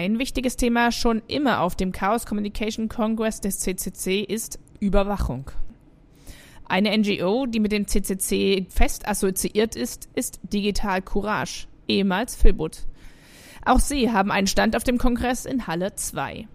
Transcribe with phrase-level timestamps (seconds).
[0.00, 5.50] Ein wichtiges Thema schon immer auf dem Chaos Communication Congress des CCC ist Überwachung.
[6.66, 12.86] Eine NGO, die mit dem CCC fest assoziiert ist, ist Digital Courage, ehemals Philbut.
[13.66, 16.48] Auch sie haben einen Stand auf dem Kongress in Halle 2.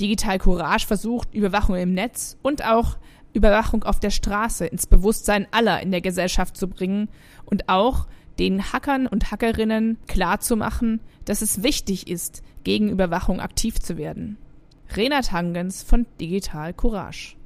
[0.00, 2.96] Digital Courage versucht Überwachung im Netz und auch
[3.32, 7.10] Überwachung auf der Straße ins Bewusstsein aller in der Gesellschaft zu bringen
[7.44, 8.08] und auch
[8.40, 14.38] den Hackern und Hackerinnen klarzumachen, dass es wichtig ist, gegen Überwachung aktiv zu werden.
[14.96, 17.36] Renat Hangens von Digital Courage.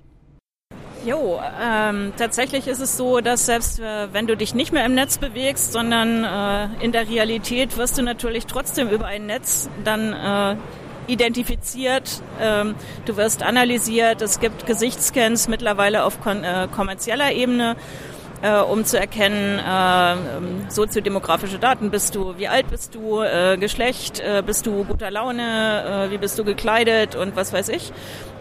[1.04, 4.94] Jo, ähm, tatsächlich ist es so, dass selbst äh, wenn du dich nicht mehr im
[4.94, 10.12] Netz bewegst, sondern äh, in der Realität wirst du natürlich trotzdem über ein Netz dann
[10.14, 10.56] äh,
[11.06, 17.76] identifiziert, ähm, du wirst analysiert, es gibt Gesichtsscans mittlerweile auf kon äh, kommerzieller Ebene
[18.44, 23.56] äh, um zu erkennen, äh, ähm, soziodemografische Daten, bist du, wie alt bist du, äh,
[23.56, 27.90] Geschlecht, äh, bist du guter Laune, äh, wie bist du gekleidet und was weiß ich.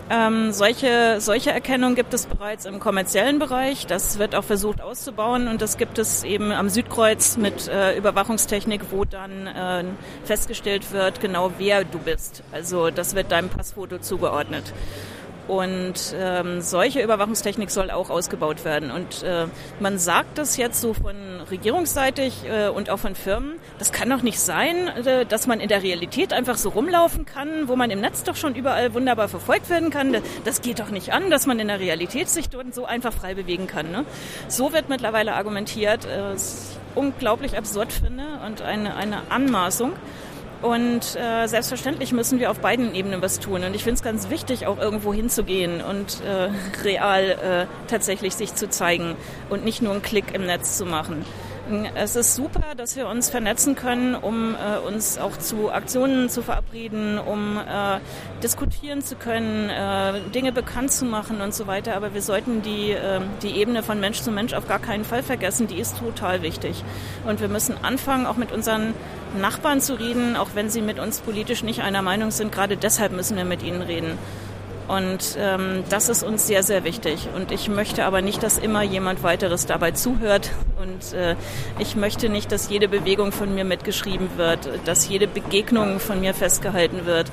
[0.09, 3.87] Ähm, solche, solche Erkennung gibt es bereits im kommerziellen Bereich.
[3.87, 8.91] Das wird auch versucht auszubauen und das gibt es eben am Südkreuz mit äh, Überwachungstechnik,
[8.91, 9.85] wo dann äh,
[10.25, 12.43] festgestellt wird, genau wer du bist.
[12.51, 14.73] Also das wird deinem Passfoto zugeordnet.
[15.47, 18.91] Und ähm, solche Überwachungstechnik soll auch ausgebaut werden.
[18.91, 19.47] Und äh,
[19.79, 21.15] man sagt das jetzt so von
[21.51, 23.59] regierungsseitig äh, und auch von Firmen.
[23.77, 27.67] Das kann doch nicht sein, äh, dass man in der Realität einfach so rumlaufen kann,
[27.67, 30.15] wo man im Netz doch schon überall wunderbar verfolgt werden kann.
[30.45, 33.33] Das geht doch nicht an, dass man in der Realität sich dort so einfach frei
[33.33, 33.91] bewegen kann.
[33.91, 34.05] Ne?
[34.47, 36.05] So wird mittlerweile argumentiert.
[36.05, 36.35] Äh,
[36.95, 39.93] unglaublich absurd finde und eine, eine Anmaßung.
[40.63, 43.65] Und äh, selbstverständlich müssen wir auf beiden Ebenen was tun.
[43.65, 46.49] Und ich finde es ganz wichtig, auch irgendwo hinzugehen und äh,
[46.85, 49.17] real äh, tatsächlich sich zu zeigen
[49.49, 51.25] und nicht nur einen Klick im Netz zu machen.
[51.95, 56.41] Es ist super, dass wir uns vernetzen können, um äh, uns auch zu Aktionen zu
[56.41, 57.99] verabreden, um äh,
[58.43, 61.95] diskutieren zu können, äh, Dinge bekannt zu machen und so weiter.
[61.95, 65.23] Aber wir sollten die, äh, die Ebene von Mensch zu Mensch auf gar keinen Fall
[65.23, 65.67] vergessen.
[65.67, 66.83] Die ist total wichtig.
[67.25, 68.93] Und wir müssen anfangen, auch mit unseren
[69.39, 72.51] Nachbarn zu reden, auch wenn sie mit uns politisch nicht einer Meinung sind.
[72.51, 74.17] Gerade deshalb müssen wir mit ihnen reden.
[74.87, 77.27] Und ähm, das ist uns sehr, sehr wichtig.
[77.35, 80.51] Und ich möchte aber nicht, dass immer jemand weiteres dabei zuhört.
[80.81, 81.35] Und äh,
[81.79, 86.33] ich möchte nicht, dass jede Bewegung von mir mitgeschrieben wird, dass jede Begegnung von mir
[86.33, 87.31] festgehalten wird.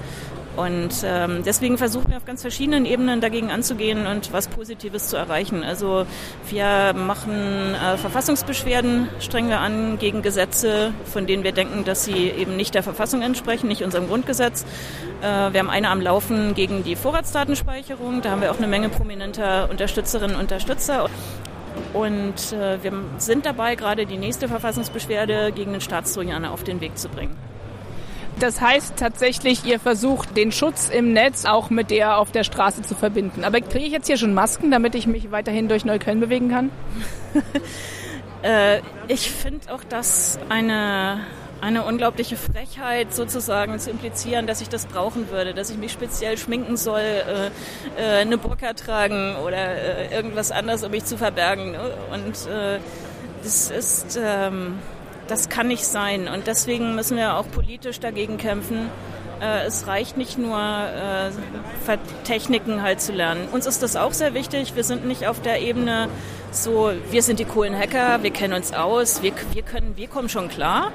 [0.60, 5.16] Und ähm, deswegen versuchen wir auf ganz verschiedenen Ebenen dagegen anzugehen und was Positives zu
[5.16, 5.64] erreichen.
[5.64, 6.04] Also
[6.50, 12.28] wir machen äh, Verfassungsbeschwerden, strengen wir an gegen Gesetze, von denen wir denken, dass sie
[12.28, 14.66] eben nicht der Verfassung entsprechen, nicht unserem Grundgesetz.
[15.22, 18.20] Äh, wir haben eine am Laufen gegen die Vorratsdatenspeicherung.
[18.20, 21.08] Da haben wir auch eine Menge prominenter Unterstützerinnen und Unterstützer.
[21.94, 26.98] Und äh, wir sind dabei, gerade die nächste Verfassungsbeschwerde gegen den Staatstrojaner auf den Weg
[26.98, 27.49] zu bringen.
[28.40, 32.80] Das heißt tatsächlich, ihr versucht den Schutz im Netz auch mit der auf der Straße
[32.80, 33.44] zu verbinden.
[33.44, 36.70] Aber kriege ich jetzt hier schon Masken, damit ich mich weiterhin durch Neukölln bewegen kann?
[38.42, 41.20] äh, ich finde auch das eine
[41.60, 46.38] eine unglaubliche Frechheit sozusagen zu implizieren, dass ich das brauchen würde, dass ich mich speziell
[46.38, 47.50] schminken soll, äh,
[47.98, 51.76] äh, eine Burka tragen oder äh, irgendwas anderes, um mich zu verbergen.
[52.12, 52.78] Und äh,
[53.42, 54.78] das ist ähm,
[55.30, 56.28] das kann nicht sein.
[56.28, 58.90] Und deswegen müssen wir auch politisch dagegen kämpfen.
[59.40, 61.30] Äh, es reicht nicht nur, äh,
[62.24, 63.48] Techniken halt zu lernen.
[63.52, 64.76] Uns ist das auch sehr wichtig.
[64.76, 66.08] Wir sind nicht auf der Ebene
[66.50, 70.28] so, wir sind die coolen Hacker, wir kennen uns aus, wir, wir können, wir kommen
[70.28, 70.92] schon klar.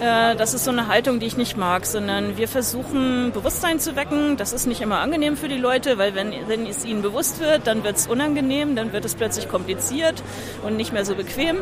[0.00, 3.96] Äh, das ist so eine Haltung, die ich nicht mag, sondern wir versuchen Bewusstsein zu
[3.96, 4.36] wecken.
[4.36, 7.66] Das ist nicht immer angenehm für die Leute, weil wenn, wenn es ihnen bewusst wird,
[7.66, 10.22] dann wird es unangenehm, dann wird es plötzlich kompliziert
[10.62, 11.58] und nicht mehr so bequem.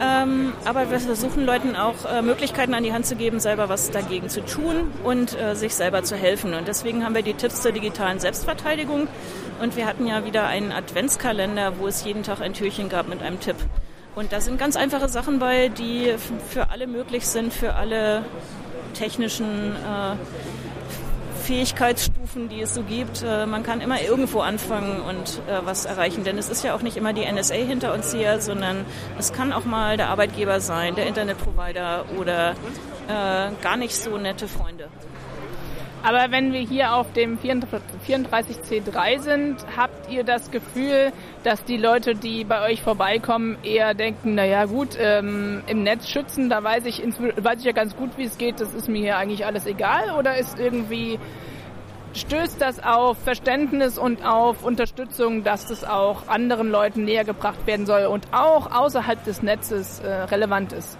[0.00, 3.90] Ähm, aber wir versuchen Leuten auch äh, Möglichkeiten an die Hand zu geben, selber was
[3.90, 6.54] dagegen zu tun und äh, sich selber zu helfen.
[6.54, 9.08] Und deswegen haben wir die Tipps zur digitalen Selbstverteidigung.
[9.60, 13.22] Und wir hatten ja wieder einen Adventskalender, wo es jeden Tag ein Türchen gab mit
[13.22, 13.56] einem Tipp.
[14.14, 16.14] Und da sind ganz einfache Sachen bei, die
[16.48, 18.24] für alle möglich sind, für alle
[18.94, 20.16] technischen äh,
[21.50, 23.24] Fähigkeitsstufen, die es so gibt.
[23.24, 26.82] Äh, man kann immer irgendwo anfangen und äh, was erreichen, denn es ist ja auch
[26.82, 28.84] nicht immer die NSA hinter uns hier, sondern
[29.18, 32.50] es kann auch mal der Arbeitgeber sein, der Internetprovider oder
[33.08, 34.88] äh, gar nicht so nette Freunde.
[36.02, 41.12] Aber wenn wir hier auf dem 34C3 sind, habt ihr das Gefühl,
[41.44, 46.48] dass die Leute, die bei euch vorbeikommen, eher denken, naja gut, ähm, im Netz schützen,
[46.48, 49.18] da weiß ich, weiß ich ja ganz gut, wie es geht, das ist mir hier
[49.18, 50.16] eigentlich alles egal?
[50.18, 51.18] Oder ist irgendwie,
[52.14, 57.84] stößt das auf Verständnis und auf Unterstützung, dass das auch anderen Leuten näher gebracht werden
[57.84, 60.98] soll und auch außerhalb des Netzes äh, relevant ist?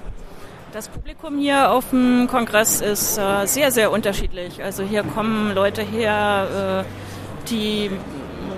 [0.73, 4.63] Das Publikum hier auf dem Kongress ist äh, sehr, sehr unterschiedlich.
[4.63, 7.91] Also hier kommen Leute her, äh, die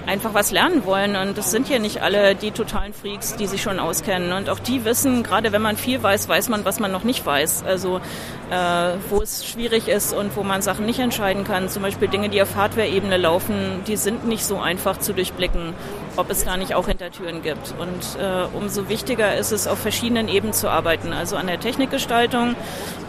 [0.04, 1.16] einfach was lernen wollen.
[1.16, 4.32] Und das sind hier nicht alle die totalen Freaks, die sich schon auskennen.
[4.32, 7.24] Und auch die wissen, gerade wenn man viel weiß, weiß man, was man noch nicht
[7.24, 7.62] weiß.
[7.62, 8.02] Also
[8.52, 11.70] äh, wo es schwierig ist und wo man Sachen nicht entscheiden kann.
[11.70, 15.72] Zum Beispiel Dinge, die auf Hardware-Ebene laufen, die sind nicht so einfach zu durchblicken,
[16.18, 17.74] ob es da nicht auch Hintertüren gibt.
[17.78, 21.14] Und äh, umso wichtiger ist es, auf verschiedenen Ebenen zu arbeiten.
[21.14, 22.54] Also an der Technikgestaltung,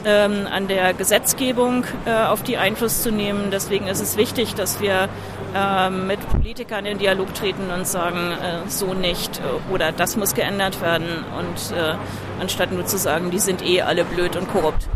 [0.05, 3.49] ähm, an der Gesetzgebung äh, auf die Einfluss zu nehmen.
[3.51, 5.09] Deswegen ist es wichtig, dass wir
[5.53, 10.81] äh, mit Politikern in Dialog treten und sagen, äh, so nicht oder das muss geändert
[10.81, 11.95] werden und äh,
[12.39, 14.87] anstatt nur zu sagen, die sind eh alle blöd und korrupt.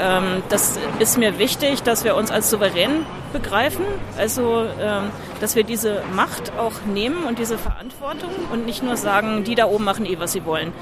[0.00, 3.84] Ähm, das ist mir wichtig, dass wir uns als souverän begreifen,
[4.16, 5.10] also ähm,
[5.40, 9.66] dass wir diese Macht auch nehmen und diese Verantwortung und nicht nur sagen, die da
[9.66, 10.72] oben machen eh, was sie wollen.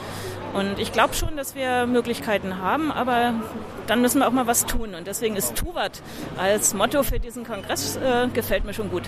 [0.52, 3.34] Und ich glaube schon, dass wir Möglichkeiten haben, aber
[3.86, 4.94] dann müssen wir auch mal was tun.
[4.94, 6.00] Und deswegen ist Tuvat
[6.38, 9.04] als Motto für diesen Kongress äh, gefällt mir schon gut.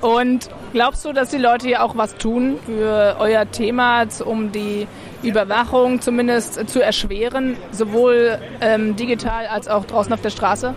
[0.00, 4.86] Und glaubst du, dass die Leute hier auch was tun für euer Thema, um die
[5.22, 10.74] Überwachung zumindest zu erschweren, sowohl ähm, digital als auch draußen auf der Straße?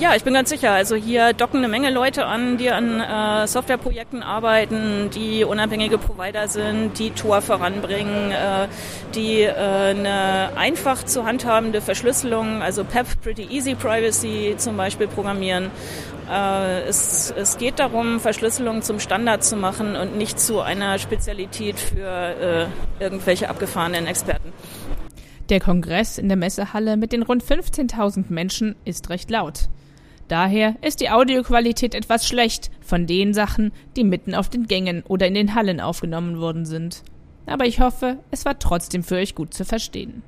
[0.00, 0.70] Ja, ich bin ganz sicher.
[0.70, 6.48] Also hier docken eine Menge Leute an, die an äh, Softwareprojekten arbeiten, die unabhängige Provider
[6.48, 8.66] sind, die Tor voranbringen, äh,
[9.14, 15.70] die äh, eine einfach zu handhabende Verschlüsselung, also PEP, Pretty Easy Privacy zum Beispiel programmieren.
[16.30, 21.78] Äh, es, es geht darum, Verschlüsselung zum Standard zu machen und nicht zu einer Spezialität
[21.78, 24.50] für äh, irgendwelche abgefahrenen Experten.
[25.50, 29.68] Der Kongress in der Messehalle mit den rund 15.000 Menschen ist recht laut.
[30.30, 35.26] Daher ist die Audioqualität etwas schlecht von den Sachen, die mitten auf den Gängen oder
[35.26, 37.02] in den Hallen aufgenommen worden sind.
[37.46, 40.22] Aber ich hoffe, es war trotzdem für euch gut zu verstehen.